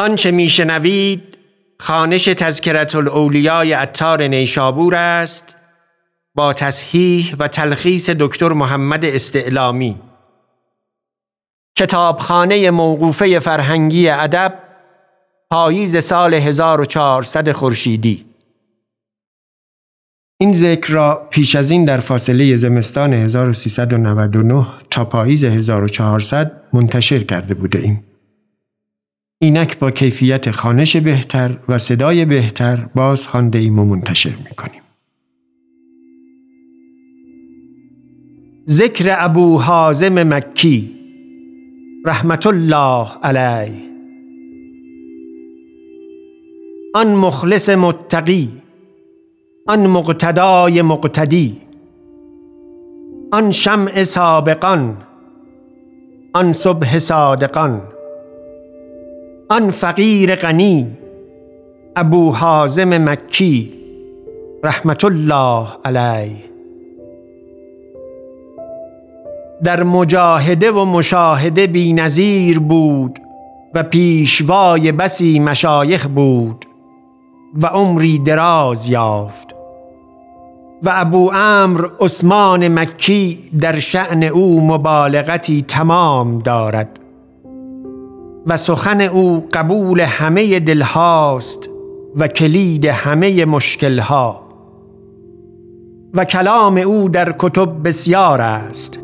[0.00, 1.22] آنچه میشنوید
[1.80, 5.56] خانش تذکرت الاولیای اتار نیشابور است
[6.34, 10.00] با تصحیح و تلخیص دکتر محمد استعلامی
[11.76, 14.58] کتابخانه موقوفه فرهنگی ادب
[15.50, 18.24] پاییز سال 1400 خورشیدی
[20.40, 27.54] این ذکر را پیش از این در فاصله زمستان 1399 تا پاییز 1400 منتشر کرده
[27.54, 28.09] بوده ایم.
[29.42, 34.82] اینک با کیفیت خانش بهتر و صدای بهتر باز خانده ایم و منتشر می کنیم.
[38.68, 40.96] ذکر ابو حازم مکی
[42.06, 43.82] رحمت الله علیه
[46.94, 48.50] آن مخلص متقی
[49.66, 51.60] آن مقتدای مقتدی
[53.32, 54.96] آن شمع سابقان
[56.34, 57.82] آن صبح صادقان
[59.52, 60.86] آن فقیر غنی
[61.96, 63.72] ابو حازم مکی
[64.64, 66.36] رحمت الله علیه.
[69.64, 73.18] در مجاهده و مشاهده بی نظیر بود
[73.74, 76.64] و پیشوای بسی مشایخ بود
[77.54, 79.54] و عمری دراز یافت
[80.82, 86.99] و ابو امر عثمان مکی در شعن او مبالغتی تمام دارد.
[88.46, 91.68] و سخن او قبول همه دلهاست
[92.16, 94.50] و کلید همه مشکلها
[96.14, 98.98] و کلام او در کتب بسیار است.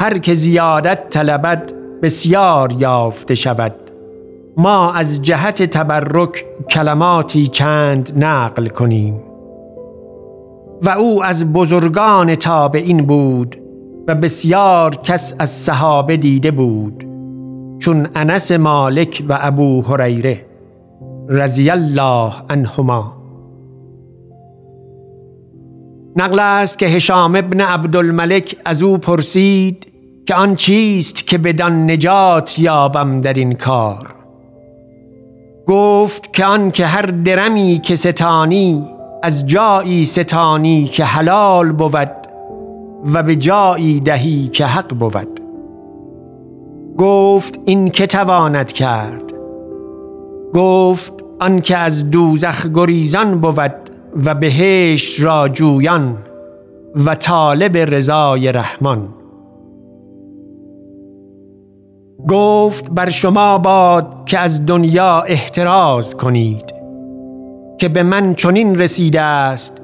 [0.00, 3.74] هر که زیادت طلبد بسیار یافته شود.
[4.56, 9.22] ما از جهت تبرک کلماتی چند نقل کنیم.
[10.82, 13.56] و او از بزرگان تابعین بود
[14.08, 17.09] و بسیار کس از صحابه دیده بود.
[17.80, 20.46] چون انس مالک و ابو هریره
[21.28, 23.16] رضی الله عنهما.
[26.16, 29.86] نقل است که هشام ابن عبدالملک از او پرسید
[30.26, 34.14] که آن چیست که بدان نجات یابم در این کار.
[35.66, 38.86] گفت که آن که هر درمی که ستانی
[39.22, 42.10] از جایی ستانی که حلال بود
[43.12, 45.39] و به جایی دهی که حق بود.
[47.00, 49.32] گفت این که تواند کرد.
[50.54, 53.72] گفت آن که از دوزخ گریزان بود
[54.24, 56.16] و بهشت را جویان
[57.06, 59.08] و طالب رضای رحمان.
[62.28, 66.74] گفت بر شما باد که از دنیا احتراز کنید
[67.78, 69.80] که به من چنین رسیده است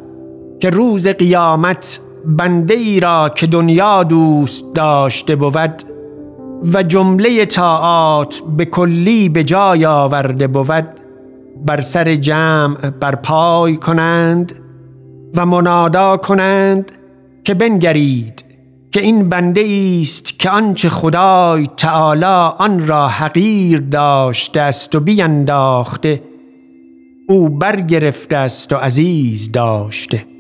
[0.60, 5.95] که روز قیامت بنده ای را که دنیا دوست داشته بود
[6.62, 10.86] و جمله طاعات به کلی به جای آورده بود
[11.66, 14.52] بر سر جمع برپای کنند
[15.34, 16.92] و منادا کنند
[17.44, 18.44] که بنگرید
[18.92, 26.22] که این بنده است که آنچه خدای تعالی آن را حقیر داشته است و بینداخته
[27.28, 30.35] او برگرفته است و عزیز داشته.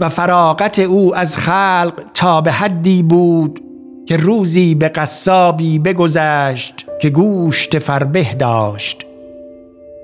[0.00, 3.60] و فراغت او از خلق تا به حدی بود
[4.06, 9.06] که روزی به قصابی بگذشت که گوشت فربه داشت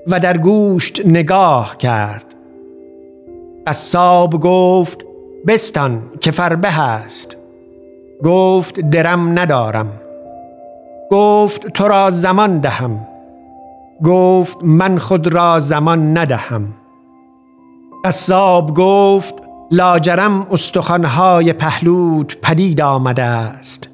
[0.07, 2.25] و در گوشت نگاه کرد.
[3.67, 5.05] قصاب گفت
[5.47, 7.37] بستان که فربه است
[8.23, 9.91] گفت درم ندارم.
[11.11, 13.07] گفت تو را زمان دهم.
[14.03, 16.73] گفت من خود را زمان ندهم.
[18.05, 23.89] قصاب گفت لاجرم استخوانهای پهلوت پدید آمده است.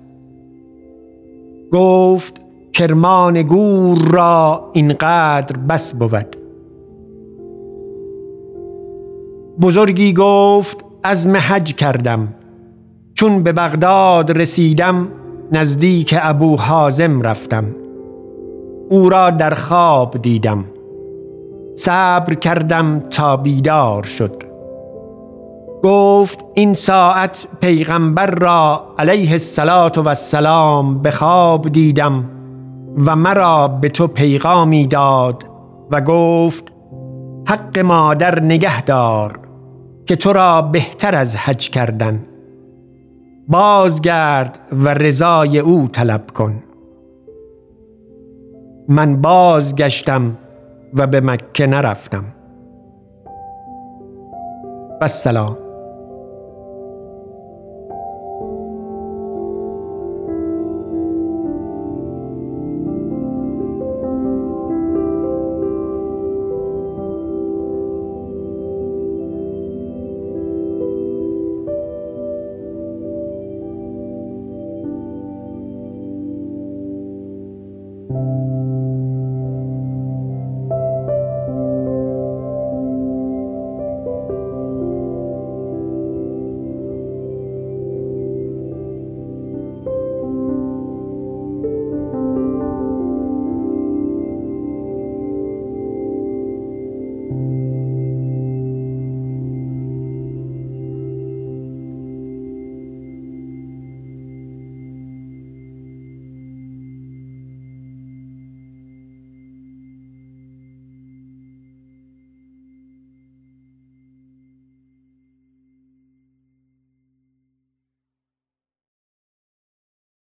[1.72, 2.42] گفت
[2.74, 6.36] کرمان گور را اینقدر بس بود.
[9.62, 12.28] بزرگی گفت از حج کردم.
[13.14, 15.08] چون به بغداد رسیدم
[15.52, 17.66] نزدیک ابو حازم رفتم.
[18.90, 20.66] او را در خواب دیدم.
[21.76, 24.53] صبر کردم تا بیدار شد.
[25.84, 32.30] گفت این ساعت پیغمبر را علیه السلام و السلام به خواب دیدم
[32.98, 35.44] و مرا به تو پیغامی داد
[35.92, 36.72] و گفت
[37.48, 39.40] حق مادر نگه دار
[40.06, 42.26] که تو را بهتر از حج کردن.
[43.48, 46.64] بازگرد و رضای او طلب کن.
[48.88, 50.38] من بازگشتم
[50.94, 52.24] و به مکه نرفتم.
[55.02, 55.63] و سلام